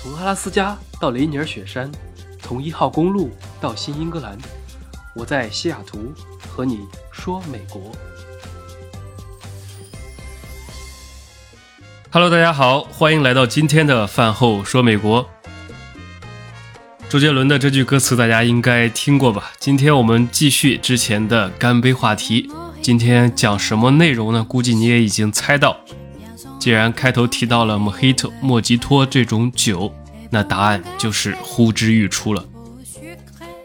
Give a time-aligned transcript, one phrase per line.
[0.00, 1.90] 从阿拉斯加到雷尼尔雪山，
[2.40, 4.38] 从一号公路到新英格兰，
[5.12, 6.14] 我在西雅图
[6.48, 7.90] 和你说美国。
[12.12, 15.28] Hello，大家好，欢迎来到今天的饭后说美国。
[17.08, 19.50] 周杰伦的这句歌词大家应该听过吧？
[19.58, 22.48] 今天我们继续之前的干杯话题。
[22.80, 24.44] 今天讲什么内容呢？
[24.44, 25.76] 估计你也已经猜到。
[26.58, 29.94] 既然开头提到了 Mojito 莫吉托这种酒，
[30.30, 32.44] 那答案就是呼之欲出了。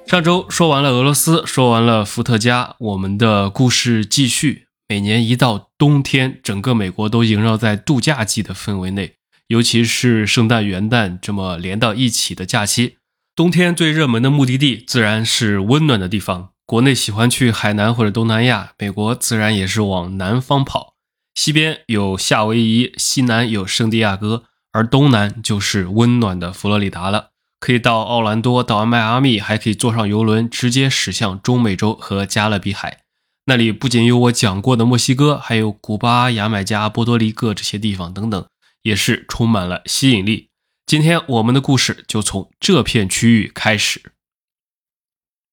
[0.05, 4.67] 上周说完了俄罗斯，说完了伏特加，我们的故事继续。
[4.88, 9.16] 每年一到冬天，整个美国都萦绕在度假季的氛围内，
[9.47, 12.97] 尤其是圣诞、元旦这么连到一起的假期。
[13.35, 16.49] 冬天最热门的目的地自然是温暖的地方。
[16.66, 20.92] 国内喜欢去海南或者东南亚，美国自然也是往南方跑。
[21.35, 27.31] 西边有夏威夷，西南有圣地亚哥，而东南就是温暖的佛罗里达了。
[27.59, 33.03] 可以到奥兰多，到迈阿密，还可以坐上游轮直接驶向中美洲和加勒比海。
[33.45, 38.45] 那里不仅有我讲过的墨西哥，还有古巴、牙买加、波多黎各这些地方等等，
[38.81, 40.49] 也是充满了吸引力。
[40.86, 44.11] 今天我们的故事就从这片区域开始。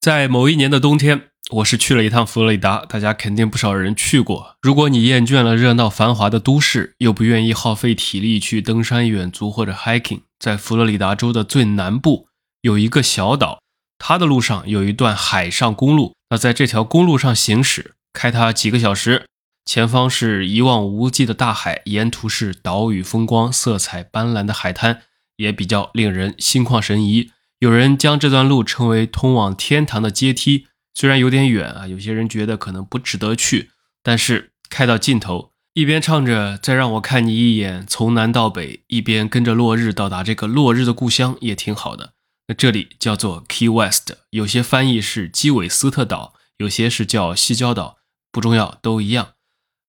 [0.00, 4.54] 在某一年的冬天，我是去了一趟佛罗里达，大家肯定不少人去过。
[4.62, 12.28] 如果你厌倦了热闹繁华的都市，又不愿意耗费体力去登山远足或者 hiking，在佛罗里达州的最南部
[12.62, 13.60] 有一个小岛。
[13.98, 19.26] 它的路上有一段海上公路，那在这条公路上行驶，开它几个小时，
[19.64, 25.02] 前方是一望无际的大海，沿途是岛屿风光，色彩斑斓的海滩，
[25.36, 27.32] 也比较令人心旷神怡。
[27.58, 33.70] 有人将这段路称为通往天堂的阶梯，虽然有点远啊，有些人觉得可能不值得去，
[34.02, 42.14] 但是开到尽头，一边唱着“再让我看你一眼，从南到北”，一边跟着落日到达这个落日的故乡，也挺好的。
[42.48, 47.98] 那这里叫做 Key West，有些翻译是基韦斯特岛，有些是叫西礁岛，
[48.32, 49.34] 不重要，都一样。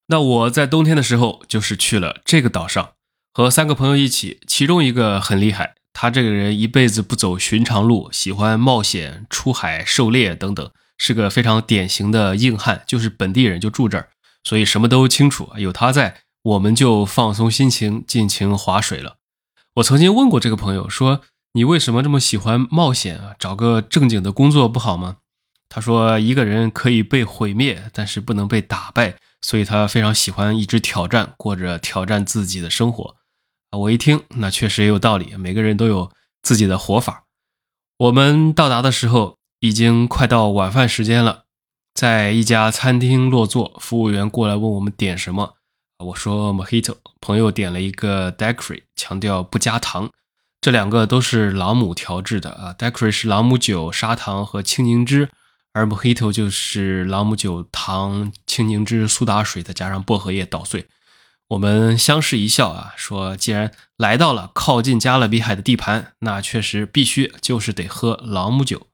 [0.08, 2.94] 那我在冬天的时候就是去了这个岛上，
[3.34, 14.10] 和三个朋友一起，其中一个很厉害，他这个人一辈子不走寻常路，喜欢冒险、出海狩猎等等，是个非常典型的硬汉，就是本地人就住这儿，
[14.44, 15.50] 所以什么都清楚。
[15.58, 19.18] 有他在，我们就放松心情，尽情划水了。
[19.78, 21.22] 我曾经问过这个朋友说。
[21.54, 23.36] 你为什么这么喜欢冒险啊？
[23.38, 25.18] 找个正经的工作不好吗？
[25.68, 33.18] 他说，一个人可以被毁灭，但是不能被打败，所以他非常喜欢一直挑战，过着挑战自己的生活。
[33.72, 35.36] 啊，我一听，那确实也有道理。
[35.36, 36.10] 每个人都有
[36.42, 37.26] 自己的活法。
[37.98, 41.44] 我们到达的时候已经快到晚饭时间了，
[41.94, 45.54] 在一家餐厅落座，服务员过来问我们点什么。
[46.00, 50.10] 我说 Mojito，朋友点了一个 Daiquiri，强调不加糖。
[50.60, 55.30] 这两个都是朗姆调制的啊，Daiquiri 是朗姆酒、砂糖和青柠汁，
[55.74, 60.88] 而 Mojito 就是朗姆酒、糖、青柠汁、苏打水，再加上薄荷叶捣碎。
[61.50, 68.88] 我们相视一笑啊，说既然来到了靠近加勒比海的地盘，那确实必须就是得喝朗姆酒。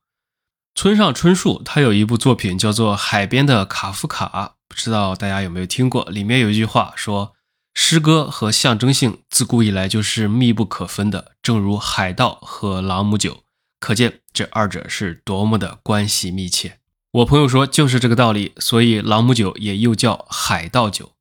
[0.78, 4.28] 村上春树他有一部作品叫做《海边的卡夫卡》，
[4.70, 6.06] 不知道大家有没有听过？
[6.06, 7.34] 里面有一句话说。
[7.74, 13.44] 诗歌和象征性自古以来就是密不可分的，正如海盗和朗姆酒，
[13.80, 16.80] 可见这二者是多么的关系密切。
[17.12, 21.12] 我朋友说就是这个道理，所以朗姆酒也又叫海盗酒。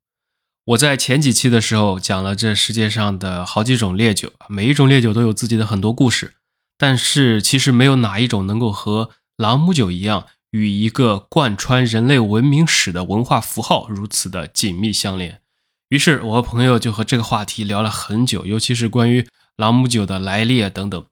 [0.65, 6.35] 我在前几期的时候讲了这世界上的好几种烈酒，每一种烈酒都有自己的很多故事，
[6.77, 15.41] 但是其实没有哪一种能够和朗姆酒一样，与一个贯穿人类文明史的文化符号如此的紧密相连。
[15.89, 21.05] 于是，我和朋友就和这个话题聊了很久，尤其是关于朗姆酒的来历等等。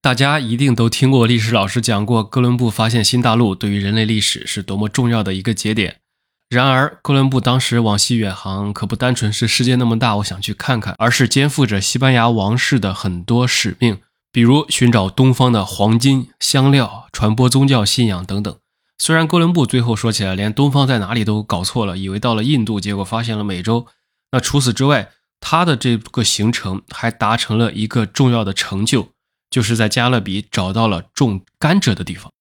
[0.00, 6.00] 大家一定都听过历史老师讲过，哥伦布发现新大陆对于人类历史是多么重要的一个节点。
[6.48, 14.00] 然而，哥伦布当时往西远航，可不单纯是世界那么大，我想去看看，而是肩负着西班牙王室的很多使命，
[14.34, 18.58] 比如寻找东方的黄金、香料、传播宗教信仰等等。
[18.98, 23.86] 虽然哥伦布最后说起来连东方在哪里都搞错了，以为到了印度，结果发现了美洲。
[24.32, 29.10] 那除此之外，他的这个行程还达成了一个重要的成就，
[29.48, 32.32] 就是在加勒比找到了种甘蔗的地方。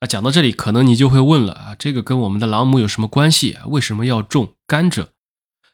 [0.00, 3.58] 那，讲到这里，可能你就会问了啊，这个跟我们的朗姆有什么关系？
[3.66, 5.08] 为什么要种甘蔗？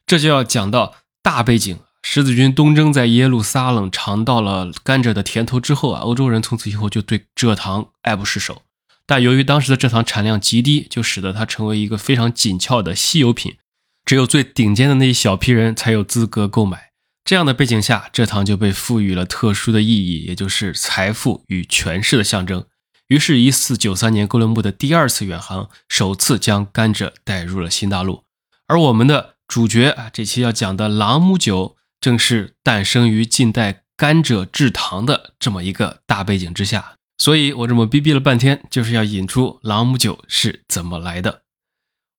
[0.06, 1.78] 这就要讲到大背景：
[2.10, 8.62] 十字军东征在耶路撒冷尝到了甘蔗的甜头之后啊，欧洲人从此以后就对蔗糖爱不释手。
[9.06, 13.58] 但由于当时的蔗糖产量极低，就使得它成为一个非常紧俏的稀有品，
[14.06, 16.92] 只有最顶尖的那一小批人才有资格购买。
[17.26, 22.64] 这样的背景下，蔗糖就被赋予了特殊的意义，也就是财富与权势的象征。
[23.08, 28.24] 于是，一四九三年，哥伦布的第二次远航首次将甘蔗带入了新大陆。
[28.66, 36.94] 而我们的主角啊，这期要讲的朗姆酒，正是诞生于近代甘蔗制糖的这么一个大背景之下。
[37.18, 41.42] 所以我这么逼逼了半天，就是要引出朗姆酒是怎么来的。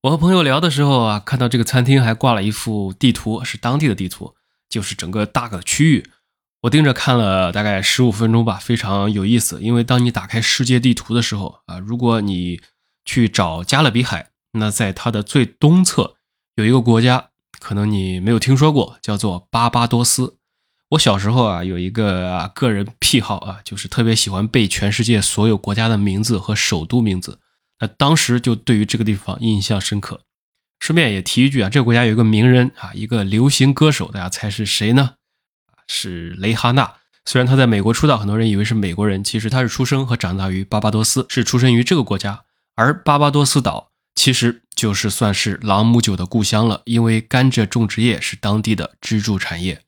[0.03, 4.35] 我和朋友聊的时候啊，看到这个餐厅还挂了一幅地图，是当地的地图。
[4.69, 6.07] 就是整个大个区域，
[6.61, 9.59] 我盯着看了大概十五分钟吧，非常有意思。
[9.63, 12.61] 因为当你打开世界地图的时候啊，如果你
[13.03, 16.17] 去找加勒比海，那在它的最东侧
[16.53, 17.28] 有一个国家，
[17.59, 20.37] 可能你没有听说过，叫做巴巴多斯。
[20.89, 27.39] 我小时候啊有一个个人癖好啊，就是特别喜欢背全世界所有国家的名字和首都名字。
[27.79, 30.21] 那当时就对于这个地方印象深刻。
[30.79, 35.15] 顺便也提一句啊，这个国家有一个名人啊，一个流行歌手，大家猜是谁呢？
[35.87, 36.93] 是蕾哈娜。
[37.25, 42.43] 虽然她在美国出道，很多人以为是美国人，其实她是出生和长大于巴巴多斯，是出生于这个国家。
[42.75, 49.83] 而巴巴多斯岛其实就是算是朗姆酒的故乡了，因为甘蔗种植业是当地的支柱产业。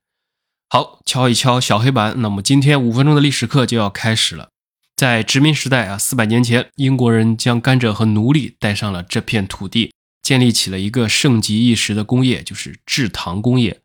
[0.70, 4.48] 好，敲一敲小黑板，那么今天五分钟的历史课就要开始了。
[4.96, 9.92] 在殖民时代啊，四百年前，英国人将甘蔗和奴隶带上了这片土地。
[10.24, 13.82] 建立起了一个盛极一时的工业，就是制糖工业。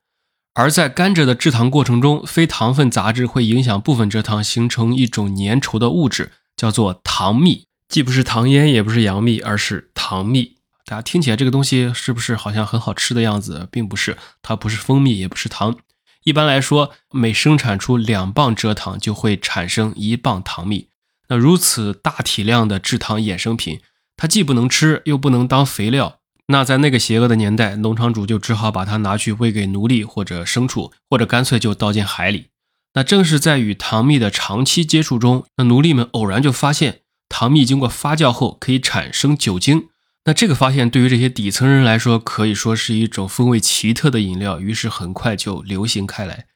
[0.54, 7.65] 而在甘蔗的制糖过程中，非糖分杂质会影响部分蔗糖形成一种粘稠的物质，叫做糖蜜。
[7.88, 10.56] 既不是糖烟，也不是杨蜜，而是糖蜜。
[10.84, 13.68] 大家听起来这个东西是不是好像很好吃的样子？
[13.70, 15.76] 并不是，它不是蜂蜜，也不是糖。
[16.24, 20.88] 一般来说，每生产出两磅蔗糖就会产生一磅糖蜜。
[21.28, 23.80] 那如此大体量的制糖衍生品，
[24.16, 26.18] 它既不能吃，又不能当肥料。
[26.48, 32.50] 那在那个邪恶的年代，农场主就只好把它拿去喂给奴隶或者牲畜，或者干脆就倒进海里。
[32.94, 39.88] 那正是在与糖蜜的长期接触中，那奴隶们偶然就发现，糖蜜经过发酵后可以产生酒精。
[40.24, 46.46] 那这个发现对于这些底层人来说，可以说是一种风味奇特的饮料，于是很快就流行开来。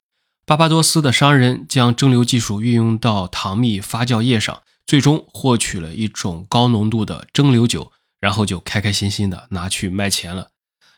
[0.44, 7.92] 巴巴多斯的商人将蒸馏技术运用到糖蜜发酵液上，最终获取了一种高浓度的蒸馏酒。
[8.20, 10.50] 然后就开开心心的拿去卖钱了。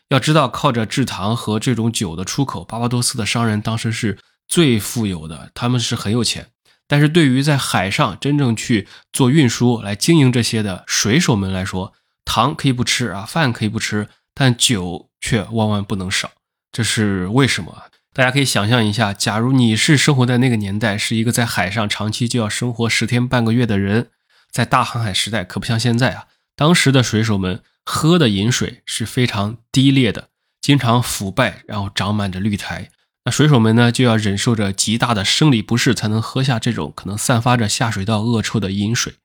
[0.09, 6.49] 要知道，靠着制糖和这种酒的出口，巴巴多斯的商人当时是最富有的，他们是很有钱。
[6.87, 11.93] 但是对于在海上真正去做运输来经营这些的水手们来说，
[12.25, 16.31] 糖可以不吃啊，饭可以不吃，但酒却万万不能少。
[16.71, 17.83] 这是为什么？
[18.13, 24.09] 大家可以想象一下，假如你是生活在那个年代，是一个在海上长期就要生活十天半个月的人，
[24.51, 26.27] 在大航海时代可不像现在啊。
[26.55, 30.29] 当时的水手们喝的饮水是非常低劣的，
[30.61, 32.89] 经常腐败，然后长满着绿苔。
[33.25, 39.15] 那水手们呢，就要忍受着极大的生理不适，才能喝下这种可能散发着下水道恶臭的饮水。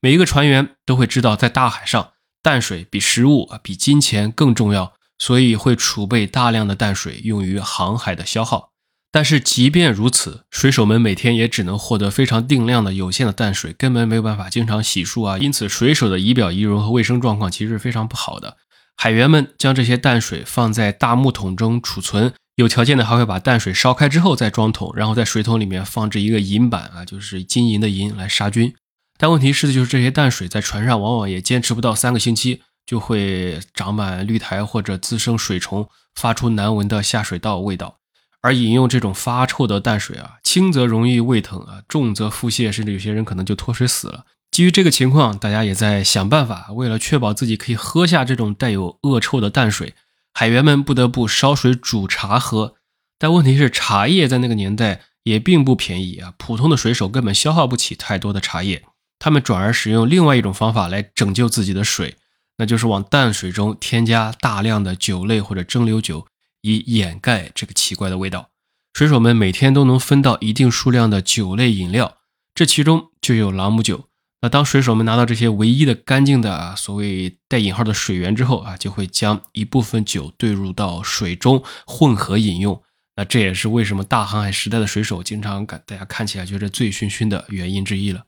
[0.00, 8.70] 每一个船员都会知道，在大海上，淡水比食物，比金钱更重要，所以会储备大量的淡水，用于航海的消耗。
[9.12, 15.36] 但是即便如此，水手们每天也只能获得非常定量的有限的淡水，根本没有办法经常洗漱啊。
[15.38, 18.58] 因此，水手的仪表仪容和卫生状况其实是非常不好的。
[18.96, 28.74] 海员们将这些淡水放在大木桶中储存，有条件的还会把淡水烧开之后再装桶，然后在水桶里面放置一个银板啊，就是金银的银来杀菌。
[29.18, 37.96] 但问题是，就是这些淡水在船上往往也坚持不到三个星期，就会长满绿苔或者滋生水虫，发出难闻的下水道味道。
[38.42, 44.24] 而饮用这种发臭的淡水啊，轻则容易胃疼啊，重则腹泻，甚至有些人可能就脱水死了。
[44.50, 49.94] 基于这个情况，大家也在想办法，为了确保自己可以喝下这种带有恶臭的淡水，
[50.32, 52.76] 海员们不得不烧水煮茶喝。
[53.18, 58.84] 但问题是，茶叶在那个年代也并不便宜啊，普通的水手根本消耗不起太多的茶叶，
[59.18, 62.16] 他们转而使用另外一种方法来拯救自己的水，
[62.58, 66.26] 那就是往淡水中添加大量的酒类或者蒸馏酒。
[66.62, 68.50] 以掩盖这个奇怪的味道，
[68.92, 72.18] 水手们每天都能分到一定数量的酒类饮料，
[72.54, 74.09] 这其中就有朗姆酒。
[74.42, 82.82] 那当水手们拿到这些唯一的干净的所谓带引号的水源之后啊，就会将一部分酒兑入到水中混合饮用。
[83.16, 88.24] 那这也是为什么大航海时代的水手经常感大家看起来觉得醉醺醺的原因之一了。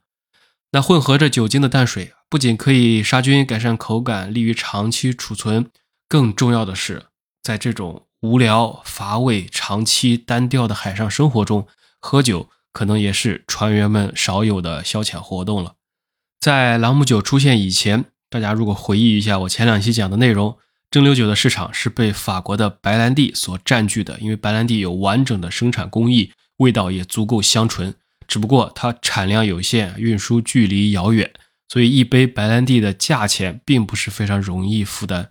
[0.73, 5.71] 那混合着酒精的淡水不仅可以杀菌、改善口感、利于长期储存，
[6.09, 7.07] 更重要的是
[7.43, 11.67] 在这种无聊、乏味、长期单调的海上生活中，
[12.01, 15.77] 喝酒可能也是船员们少有的消遣活动了。
[16.43, 20.59] 在朗姆酒出现以前，大家如果回忆一下我前两期讲的内容，
[20.91, 27.95] 蒸馏酒的市场是被法国的白兰地所占据的，因为白兰地有完整的生产工艺，味道也足够香醇。
[28.27, 31.33] 只不过它产量有限，运输距离遥远，
[31.69, 35.31] 所以一杯白兰地的价钱并不是非常容易负担。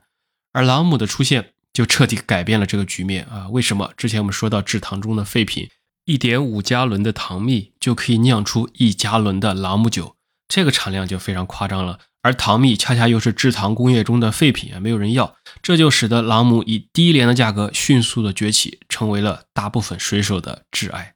[0.53, 3.49] 而朗姆的出现就彻底改变了这个局面啊！
[3.49, 3.91] 为什么？
[3.97, 5.67] 之前我们说到制糖中的废品，
[6.05, 10.15] 一点五加仑的糖蜜就可以酿出一加仑的朗姆酒，
[10.51, 11.99] 这个产量就非常夸张了。
[12.23, 21.13] 而糖蜜恰恰又是制糖工业中的废品啊，没有人要，这就使得朗姆以低廉的价格迅速的崛起，成为了大部分水手的挚爱。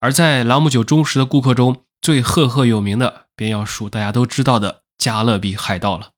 [0.00, 6.12] 而在朗姆酒忠实的顾客中最赫赫有名的，便要数大家都知道的加勒比海盗了。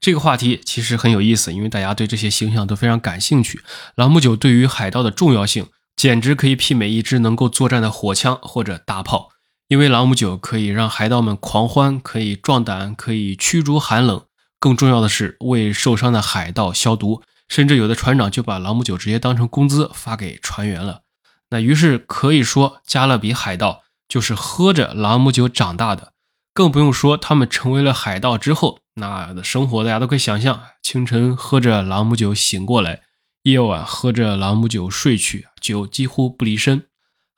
[0.00, 3.62] 这个话题其实很有意思，因为大家对这些形象都非常感兴趣。
[3.96, 9.30] 朗姆酒对于海盗的重要性，简直可以媲美一支能够作战的火枪或者大炮。
[9.70, 14.24] 因为朗姆酒可以让海盗们狂欢，可以壮胆，可以驱逐寒冷，
[14.58, 21.02] 更重要的是为受伤的海盗消毒，甚至有的船长就把朗姆酒直接当成工资发给船员了。
[21.50, 26.14] 那于是可以说，加勒比海盗就是喝着朗姆酒长大的，
[26.52, 33.02] 更不用说他们成为了海盗之后，那的生活大家都可以想象：清晨喝着朗姆酒醒过来，
[33.44, 36.86] 夜晚喝着朗姆酒睡去，酒几乎不离身。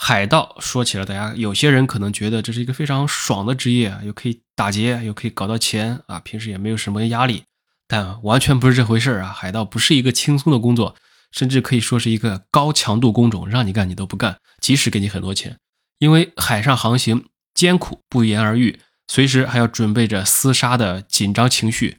[0.05, 7.45] 海盗说起来，大家有些人可能觉得这是一个非常爽的职业，又可以打劫，又可以搞到钱啊，平时也没有什么压力。
[7.87, 9.29] 但完全不是这回事啊！
[9.33, 10.97] 海盗不是一个轻松的工作，
[11.31, 15.57] 甚至可以说是一个高强度工种，让你干你都不干，即使给你很多钱。
[16.01, 21.99] 因为海上航行艰苦不言而喻，随时还要准备着厮杀的紧张情绪，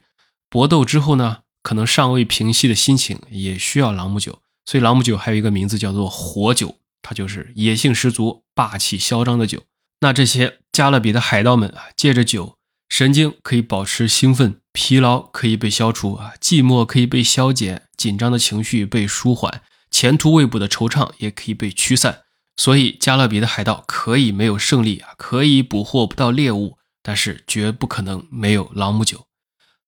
[0.50, 4.40] 搏斗之后呢，可能尚未平息的心情也需要朗姆酒。
[4.66, 6.76] 所以朗姆酒还有一个名字叫做活酒。
[7.04, 9.62] 它就是野性十足、霸气嚣张的酒。
[10.00, 12.56] 那这些加勒比的海盗们啊，借着酒，
[12.88, 22.22] 神经可以保持兴奋，疲劳可以被消除啊，寂寞可以被消减，紧张的情绪被舒缓，前途未卜的惆怅也可以被驱散。
[22.56, 29.26] 所以，加勒比的海盗可以没有胜利啊，可以捕获不到猎物，但是绝不可能没有朗姆酒。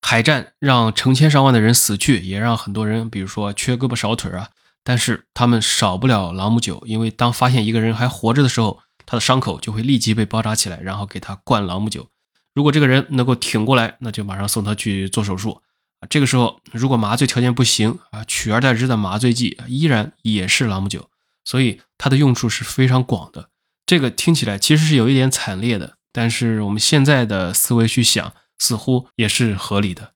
[0.03, 4.49] 海战让成千上万的人死去，也让很多人，比如说缺胳膊少腿啊。
[4.89, 12.07] 但是他们少不了朗姆酒，因为当发现一个人还活着的时候，他的伤口就会立即被包扎起来，然后给他灌朗姆酒。
[12.55, 15.61] 如果这个人能够挺过来，那就马上送他去做手术
[15.99, 16.07] 啊。
[16.09, 21.11] 这个时候，如果麻醉条件不行啊，取而代之的麻醉剂依然也是朗姆酒，
[21.45, 23.51] 所以它的用处是非常广的。
[23.85, 30.13] 这个听起来其实是有一点惨烈的，但是我们现在的思维去想，似乎也是合理的。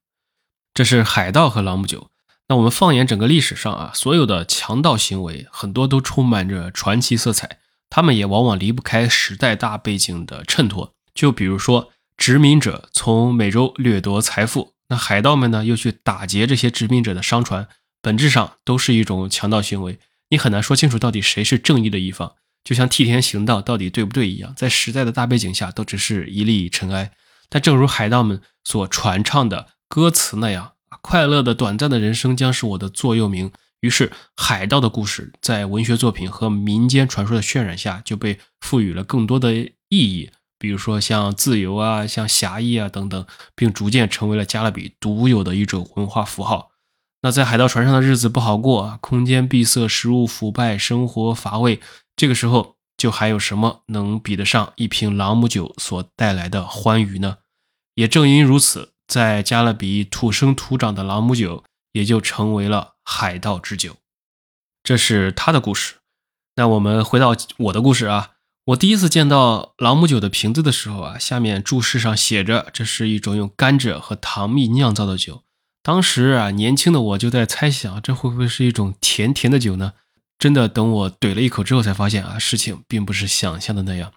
[0.73, 2.09] 这是海盗和朗姆酒。
[2.51, 10.93] 那我们放眼整个历史上啊，所有的强盗行为很多都充满着传奇色彩，他们也往往离不开时代大背景的衬托。
[11.15, 17.69] 就比如说殖民者从美洲掠夺财富，那海盗们呢又去打劫这些殖民者的商船，
[18.03, 20.01] 本质上都是一种强盗行为。
[20.31, 22.33] 你很难说清楚到底谁是正义的一方，
[22.65, 27.13] 就像替天行道到底对不对一样，在时代的大背景下都只是一粒尘埃。
[27.49, 30.73] 但正如海盗们所传唱的歌词那样。
[31.03, 33.51] 快乐的短暂的人生将是我的座右铭。
[33.81, 46.73] 于是，海盗的故事在文学作品和民间传说的渲染下，就被赋予了更多的意义，比如说像自由啊、像侠义啊等等，并逐渐成为了加勒比独有的一种文化符号。
[47.23, 51.81] 那在海盗船上的日子不好过，空间闭塞，食物腐败，生活乏味。
[52.17, 57.39] 这个时候，就还有什么能比得上一瓶朗姆酒所带来的欢愉呢？
[57.95, 58.93] 也正因如此。
[59.11, 63.97] 在加勒比土生土长的朗姆酒也就成为了海盗之酒，
[64.85, 65.97] 这是他的故事。
[66.55, 68.31] 那我们回到我的故事啊，
[68.67, 75.43] 我第一次见到朗姆酒的瓶子的时候啊，下面注释上写着这是一种用甘蔗和糖蜜酿造的酒。
[75.83, 79.95] 当时啊，年轻的我就在猜想，这会不会是一种甜甜的酒呢？
[80.39, 84.13] 真的，等我怼了一口之后，才发现啊，事情并不是想象的那样。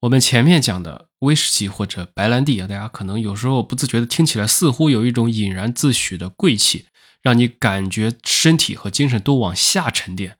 [0.00, 6.86] 我们前面讲的威士忌或者白兰地啊，大家可能有时候不自觉的听起来似乎有一种引然自诩的贵气，
[7.22, 10.36] 让你感觉身体和精神都往下沉淀。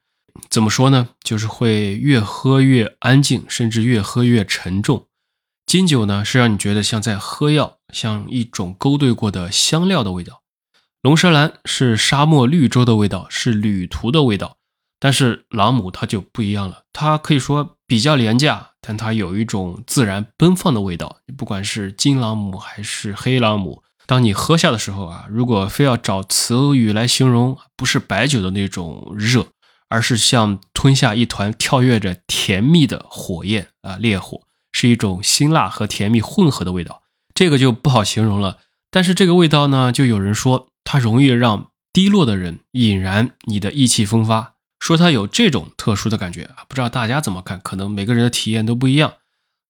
[0.48, 1.10] 怎么说呢？
[1.22, 5.06] 就是会越喝越安静，甚至越喝越沉重。
[5.66, 10.42] 金酒呢，是让你觉得像在喝药，像一种勾兑过的香料的味道。
[11.02, 14.56] 龙舌兰是沙漠绿洲的味道，是旅途的味道。
[14.98, 21.18] 但是朗姆它就不一样了，它可以说比较廉价，但它有一种自然奔放的味道。
[21.36, 29.48] 不管是金朗姆还是黑朗姆，当你喝下的时候啊，如果非要找词语来形容，不是白酒的那种热，
[29.88, 34.40] 而是像吞下一团跳跃着甜蜜的火焰啊，烈火，
[34.72, 37.02] 是一种辛辣和甜蜜混合的味道。
[37.34, 38.58] 这个就不好形容了。
[38.90, 44.53] 但是这个味道呢，就有人说它容易让低落的人引燃你的意气风发，
[44.84, 47.58] 说他有这种特殊的感觉啊，不知道大家怎么看？
[47.58, 49.14] 可能每个人的体验都不一样。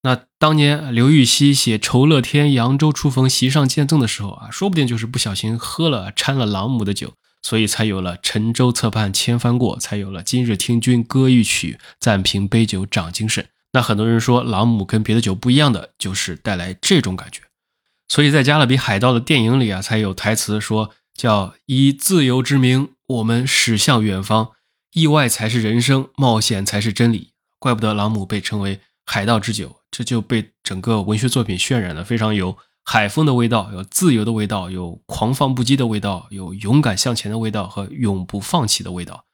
[0.03, 13.47] 那当年刘禹锡写“酬乐天扬州初逢席上见赠”的时候啊，说不定就是不小心喝了掺了朗姆的酒，所以才有了“沉舟侧畔千帆过”，才有了“今日听君歌一曲，暂凭杯酒长精神”。
[13.71, 17.43] 那很多人说朗姆跟别的酒不一样的，就是带来这种感觉。
[18.09, 24.51] 所以在《加勒比海盗》的电影里啊，才有台词说叫“以自由之名，我们驶向远方，
[24.95, 27.33] 意外才是人生，冒险才是真理”。
[27.61, 29.81] 怪不得朗姆被称为海盗之酒。
[29.91, 39.27] 这就被整个文学作品渲染的非常有海风的味道，有自由的味道，有狂放不羁的味道，有勇敢向前的味道和永不放弃的味道。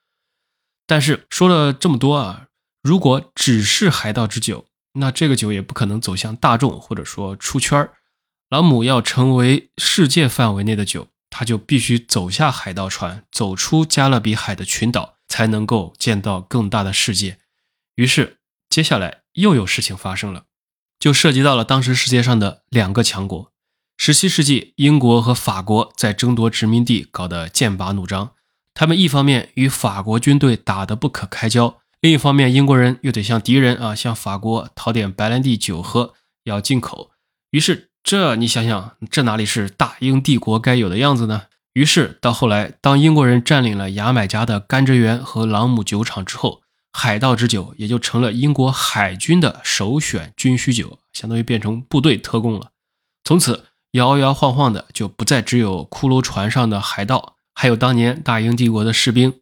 [0.86, 2.48] 但是说了这么多啊，
[2.82, 7.94] 如果只是海盗之酒，那这个酒也不可能走向大众或者说出圈儿。
[8.50, 17.38] 朗姆要成为世界范围内的酒，他就必须走下海盗船，走出加勒比海的群岛，才能够见到更大的世界。
[17.94, 18.36] 于是
[18.68, 20.44] 接下来又有事情发生了。
[20.98, 23.50] 就涉及到了当时世界上的两个强国。
[23.96, 28.32] 十七世纪，英国和法国在争夺殖民地搞得剑拔弩张。
[28.74, 36.12] 他们一方面与法国军队打得不可开交，另一方面英国人又得向敌人啊，向法国讨点白兰地酒喝，
[36.44, 37.12] 要进口。
[37.50, 41.44] 于是，这你想想，这哪里是大英帝国该有的样子呢？
[41.72, 46.62] 于是到后来，当英国人占领了牙买加的甘蔗园和朗姆酒厂之后。
[46.92, 52.72] 海盗之酒也就成了英国海军的首选军需酒，相当于变成部队特供了。
[53.22, 59.34] 从此摇摇晃晃的就不再只有骷髅船上的海盗，还有当年大英帝国的士兵。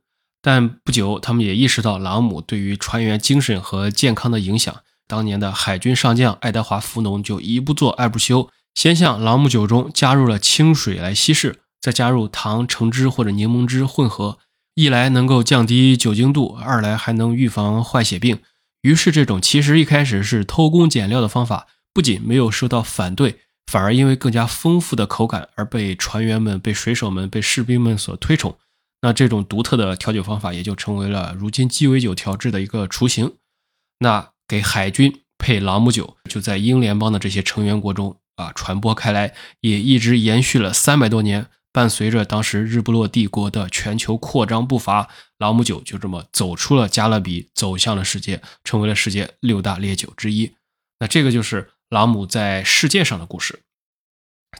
[0.42, 4.82] 但不久，他们也意识到朗姆对于船员精神和健康的影响。
[5.06, 14.38] 当年的海军上将爱德华·福农就一不做二不休，先向朗姆酒中加入了清水来稀释，再加入糖、橙汁或者柠檬汁混合。
[14.74, 18.38] 一来能够降低酒精度，二来还能预防坏血病。
[18.82, 28.56] 于是，这种其实一开始是偷工减料的方法，不仅没有受到反对，反而因为更加丰富的口感而被船员们、被水手们、被士兵们所推崇。
[29.02, 33.32] 那这种独特的调酒方法也就成为了如今鸡尾酒调制的一个雏形。
[33.98, 41.46] 那给海军配朗姆酒，就在英联邦的这些成员国中啊传播开来，也一直延续了三百多年。
[41.78, 50.56] 伴随着当时日不落帝国的全球扩张步伐，朗姆酒就这么走出了加勒比，走向了世界，成为了世界六大烈酒之一。
[50.98, 53.62] 那这个就是朗姆在世界上的故事。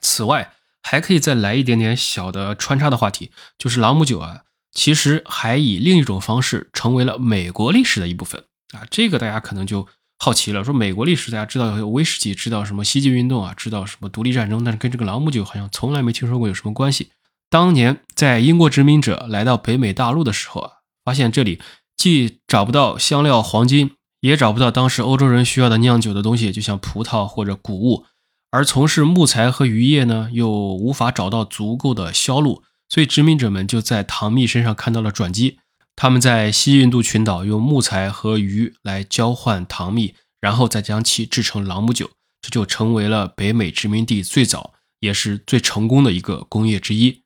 [0.00, 8.87] 此外，还可以再来一点点小的穿插的话题，就是朗姆酒啊，其实还以另一种方式成为了美国历史的一部分啊。
[8.88, 9.88] 这个大家可能就。
[10.20, 17.11] 好奇了，说美国历史大家知道有威士忌，知道什么西进运动啊，知道什么独立战争，但是跟这个朗姆酒好像从来没听说过有什么关系。
[17.48, 20.72] 当年在英国殖民者来到北美大陆的时候啊，
[21.04, 21.61] 发现这里
[21.96, 28.04] 既找不到香料、黄金，也找不到当时欧洲人需要的酿酒的东西，就像葡萄或者谷物，
[28.50, 35.61] 而从事木材和渔业呢，又无法找到足够的销路，所以殖民者们就在唐蜜身上看到了转机。
[36.01, 42.09] 他们在西印度群岛用木材和鱼来交换糖蜜，然后再将其制成朗姆酒，
[42.41, 47.25] 这就成为了北美殖民地最早也是最成功的一个工业之一。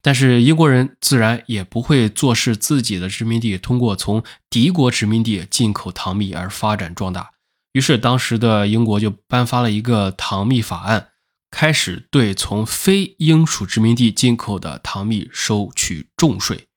[0.00, 7.32] 但是英国人自然也不会坐视自己的殖民地通过从敌国殖民地进口糖蜜而发展壮大，
[7.74, 11.08] 于是当时的英国就颁发了一个糖蜜法案，
[11.50, 16.67] 开始对从非英属殖民地进口的糖蜜收取重税。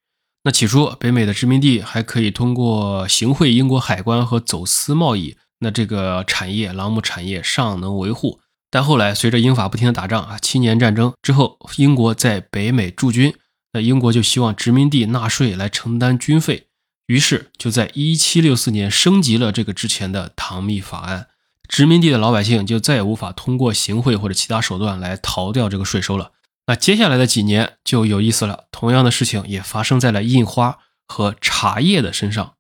[0.43, 8.39] 那起初，北美的殖民地还可以通过行贿英国海关和走私贸易，那这个产业朗姆产业尚能维护。
[8.71, 13.36] 但后来，随着英法不停的打仗啊，七年战争之后，英国在北美驻军，
[13.73, 16.67] 那英国就希望殖民地纳税来承担军费，
[17.06, 21.27] 于是就在1764年升级了这个之前的唐密法案，
[21.67, 26.32] 殖民地的老百姓就再也无法通过行贿或者其他手段来逃掉这个税收了。
[26.71, 32.53] 那接下来的几年就有意思了，同样的事情也发生在了印花和茶叶的身上。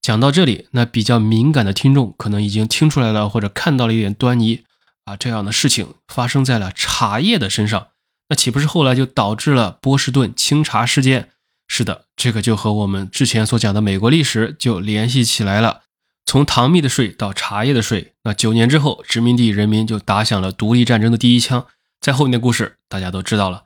[0.00, 4.64] 讲到这里，那比较敏感的听众可能已经听出来了，或者看到了一点端倪
[5.04, 5.14] 啊。
[5.14, 7.88] 这样的事情发生在了茶叶的身上，
[8.30, 11.28] 那岂不是后来就导致了波士顿清茶事件？
[11.68, 15.82] 是的，这个就和我们之前所讲的美国历史就联系起来了。
[16.24, 21.66] 从糖蜜的税到茶叶的税，那九年之后，殖民地人民就打响了独立战争的第一枪。
[22.04, 23.64] 在后面的故事大家都知道了，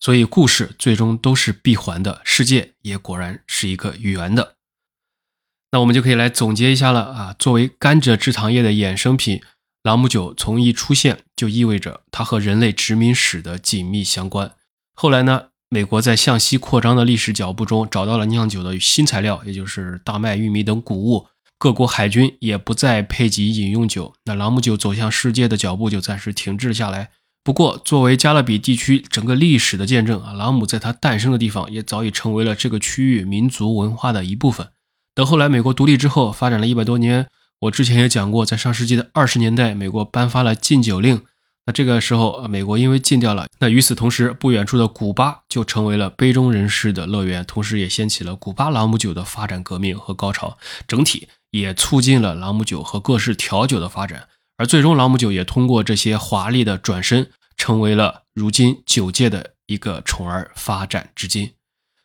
[0.00, 4.56] 所以故事最终都是闭环的，世界也果然是一个圆的。
[5.72, 7.34] 那我们就可以来总结一下了啊。
[7.38, 9.40] 作为甘蔗制糖业的衍生品，
[9.82, 14.54] 朗姆酒从一出现就意味着它和人类殖民史的紧密相关。
[14.92, 21.28] 后来呢，美国在向西扩张的历史脚步中找到了酿酒的新材料，也就是大麦、玉米等谷物。
[21.56, 27.12] 各国海军也不再配给饮用酒，那朗姆酒走向世界的脚步就暂时停滞下来。
[27.42, 34.68] 不过，作为加勒比地区整个历史的见证啊，朗姆在它诞生的地方也早已成为了这个区域民族文化的一部分。
[35.14, 37.28] 等后来美国独立之后，发展了一百多年，
[37.60, 41.22] 我之前也讲过，在上世纪的二十年代，美国颁发了禁酒令。
[41.66, 50.58] 那这个时候，美国因为禁掉了，那与此同时，不远处的古巴就成为了杯中人士的乐园，同时也掀起了古巴朗姆酒的发展革命和高潮。
[50.86, 51.28] 整体。
[51.50, 54.28] 也促进了朗姆酒和各式调酒的发展，
[54.60, 61.52] 而最终朗姆酒也通过这些华丽的转身，成为了如今酒界的一个宠儿，发展至今。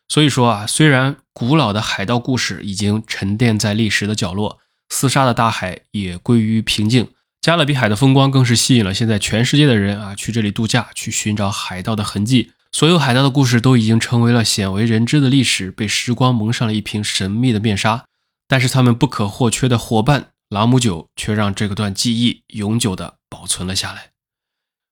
[0.08, 7.08] 所以说啊，虽然古老的海盗故事已经沉淀在历史的角落，厮杀的大海也归于平静，
[7.42, 12.52] 加勒比海的风光更是吸引了现在全世界的人啊去这里度假，去寻找海盗的痕迹。
[12.72, 18.06] 所有海盗的故事都已经成为了鲜为人知的历史，被时光蒙上了一瓶神秘的面纱。
[18.48, 24.10] 但是他们不可或缺的伙伴朗姆酒却让这个段记忆永久的保存了下来。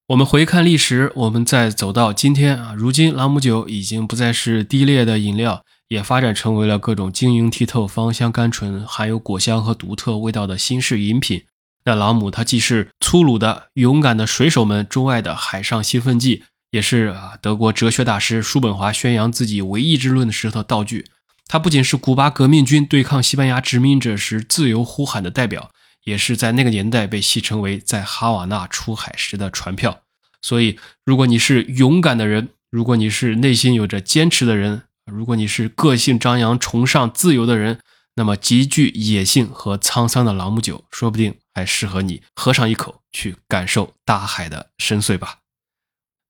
[0.08, 11.44] 我们回看历史，我们再走到今天啊，如今朗姆酒已经不再是低劣的饮料，也发展成为了各种晶莹剔透、芳香甘醇、含有果香和独特味道的新式饮品。
[11.84, 21.06] 那朗姆它既是粗鲁的、勇敢的水手们钟爱的海上兴奋剂，也是啊德国哲学大师叔本华宣扬自己唯意志论的石头道具。
[21.46, 25.70] 它不仅是古巴革命军对抗西班牙殖民者时自由呼喊的代表，
[26.04, 30.00] 也是在那个年代被戏称为在哈瓦那出海时的船票。
[30.42, 37.78] 所以，如果你是勇敢的人，如果你是内心有着坚持的人，如果你是个性张扬、崇尚自由的人，
[38.16, 45.38] 那么极具野性和沧桑的朗姆酒，说不定还适合你喝上一口，去感受大海的深邃吧。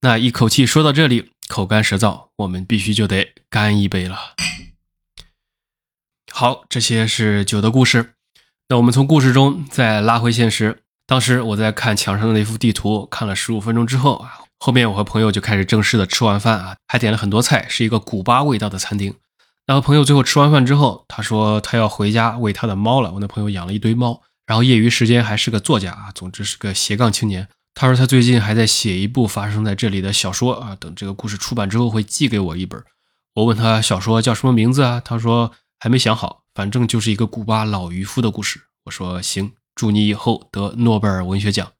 [0.00, 4.34] 那一口气说到这里，口干舌燥，我们必须就得干一杯了。
[6.36, 8.14] 好，这些是酒的故事。
[8.68, 10.80] 那我们从故事中再拉回现实。
[11.06, 19.14] 当时我在看墙上的那幅地图，看了十五分钟之后啊，后面我和朋友就开始正式的吃完饭啊，还点了很多菜，是一个古巴味道的餐厅。
[19.64, 23.12] 然后朋友最后吃完饭之后，他说他要回家喂他的猫了。
[23.12, 27.46] 我那朋友养了一堆猫，然后业余时间还是个作家啊，总之是个斜杠青年。
[27.76, 32.82] 他说他最近还在写一部发生在这里的小说啊，等这个故事出版之后会寄给我一本。
[33.34, 35.00] 我问他小说叫什么名字啊？
[35.04, 35.52] 他说。
[35.84, 38.58] 还没想好，反正就是一个古巴老渔夫的故事。
[38.86, 41.72] 我说行，祝你以后得诺贝尔文学奖。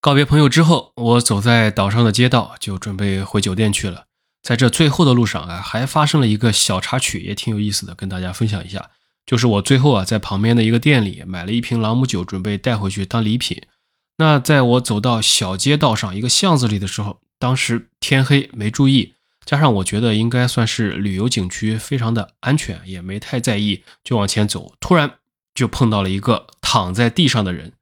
[0.00, 4.06] 告别朋友之后，我走在岛上的街道，就准备回酒店去了。
[4.42, 8.88] 在这最后的路上啊，还发生了一个小插曲，也挺有意思的，跟大家分享一下。
[9.26, 13.60] 就是我最后啊，在旁边的一个店里买了一瓶朗姆酒，准备带回去当礼品。
[14.16, 19.15] 那在我走到小街道上一个巷子里的时候，当时天黑，没注意。
[19.46, 24.74] 加上我觉得应该算是旅游景区，非常的安全，也没太在意，就往前走。
[24.80, 25.12] 突然
[25.54, 27.72] 就碰到了一个躺在地上的人，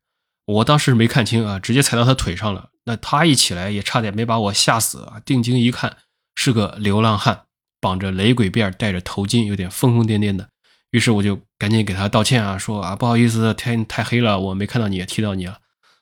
[0.45, 2.69] 我当时没看清啊，直接踩到他腿上了。
[2.85, 5.19] 那他一起来也差点没把我吓死啊！
[5.25, 5.97] 定睛一看，
[6.35, 7.45] 是个流浪汉，
[7.81, 10.51] 绑着雷鬼辫，戴着头巾，有点疯疯癫癫的。
[10.91, 15.61] 于是我就赶紧给他道歉啊，说啊不好意思，天太黑了，我没看到你，踢到你了。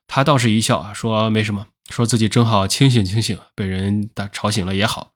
[0.09, 5.13] 他倒是一笑啊，说没什么，说自己正好清醒清醒，被人打吵醒了也好。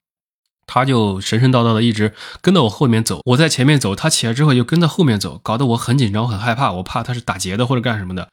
[0.67, 8.29] 他就神神叨叨的一直跟到我后面走，我在前面走，他起来之后又跟在后面走，搞得我很紧张，我很害怕，我怕他是打劫的或者干什么的。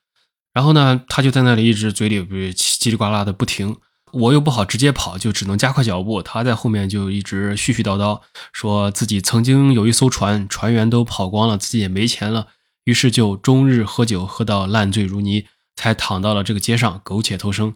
[0.54, 2.22] 然后呢，他就在那里一直嘴里
[2.54, 3.78] 叽里呱啦的不停，
[4.12, 6.22] 我又不好直接跑，就只能加快脚步。
[6.22, 12.48] 他在后面就一直絮絮叨叨，说自己曾经有一艘船，船员都跑光了，自己也没钱了，
[12.84, 17.74] 于是就终日喝酒，喝到烂醉如泥，才躺到了这个街上苟且偷生。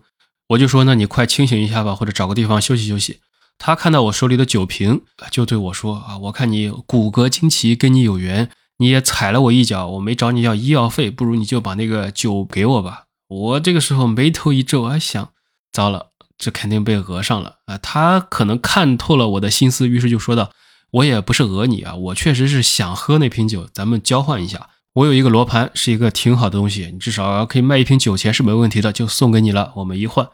[0.50, 3.20] 我就说，那你快清醒一下吧，或者找个地方休息休息。
[3.58, 15.30] 他看到我手里的酒瓶，就对我说：“啊，我看你骨骼惊奇，跟你有缘，你也踩了我一脚，我没找你要医药费，不如你就把那个酒给我吧。”我这个时候眉头一皱，还，想：
[15.74, 17.78] 糟了，这肯定被讹上了啊！
[17.78, 20.52] 他可能看透了我的心思，于是就说道
[20.92, 24.70] ：“我也不是讹你啊，我确实是想喝那瓶酒，咱们交换一下。
[24.94, 30.30] 我有一个罗盘，是一个挺好的东西，你至少可以卖一瓶酒钱是没问题的，就送给你了，我们一换。”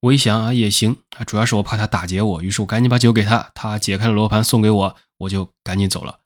[0.00, 6.20] 我一想啊，也行啊，主要是我怕他打劫我，于是我赶紧把酒给他，他解开了罗盘送给我，我就赶紧走了。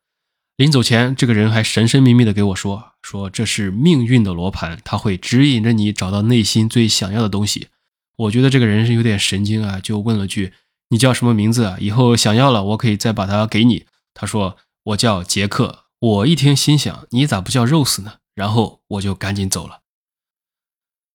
[0.57, 7.69] 临走前，这个人还神神秘秘的给我说，说这是命运的罗盘，他会指引着你找到内心最想要的东西。
[8.17, 10.53] 我觉得这个人是有点神经啊，就问了句
[10.91, 11.79] ：“你叫什么名字啊？
[11.81, 19.81] 以后想要了，我可以再把它给你。”他说：“我叫杰克。”我一听心想：“你咋不叫 Rose 呢？”然后我就赶紧走了。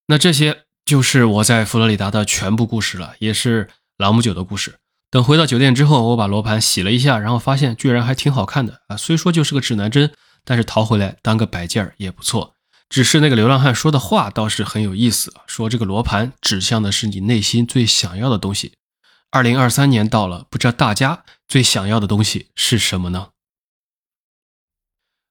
[0.08, 0.67] 那这些。
[0.88, 4.80] 就是我在佛罗里达的全部故事了，也是朗姆酒的故事。
[5.12, 8.96] 等回到酒店之后，我把罗盘洗了一下，然后发现居然还挺好看的啊！
[8.96, 10.14] 虽说就是个指南针，
[10.46, 12.56] 但是淘回来当个摆件儿也不错。
[12.88, 18.72] 只是那个流浪汉说的话倒是很有意思，说这个罗盘指向的是你内心最想要的东西。
[19.30, 23.32] 二零二三年到了，不知道大家最想要的东西是什么呢？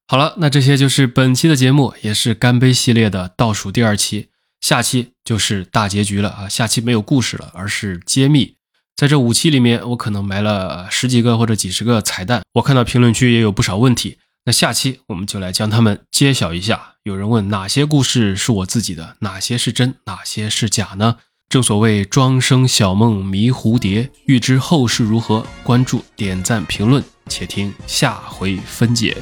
[0.07, 4.29] 好了，那这些就是本期的节目，也是干杯系列的倒数第二期，
[4.61, 6.49] 下期就是大结局了啊！
[6.49, 8.55] 下期没有故事了，而是揭秘。
[8.95, 12.41] 在这五期里面，我可能埋了十几个或者几十个彩蛋。
[12.53, 16.95] 我看到评论区也有不少问题，那下期我们就来将它们揭晓一下。
[17.03, 21.17] 有人问哪些故事是我自己的，哪些是真，哪些是假呢？
[21.47, 29.15] 正所谓庄生晓梦迷蝴蝶，欲知后事如何，关注、点赞、评论，且听下回分解。